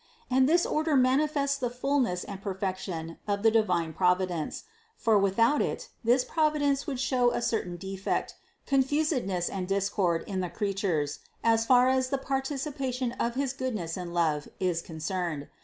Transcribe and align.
And 0.31 0.49
this 0.49 0.65
order 0.65 0.95
manifests 0.95 1.57
the 1.57 1.69
fullness 1.69 2.23
and 2.23 2.41
perfection 2.41 3.19
of 3.27 3.43
the 3.43 3.51
divine 3.51 3.93
Providence; 3.93 4.63
for 4.95 5.19
without 5.19 5.61
it, 5.61 5.89
this 6.03 6.25
Providence 6.25 6.87
would 6.87 6.99
show 6.99 7.29
a 7.29 7.39
certain 7.39 7.77
defect, 7.77 8.33
confusedness 8.65 9.47
and 9.47 9.67
discord 9.67 10.23
in 10.25 10.39
the 10.39 10.49
creatures 10.49 11.19
as 11.43 11.67
far 11.67 11.87
as 11.87 12.09
the 12.09 12.17
participation 12.17 13.11
of 13.19 13.35
his 13.35 13.53
goodness 13.53 13.95
and 13.95 14.11
love 14.11 14.47
is 14.59 14.81
concerned. 14.81 15.49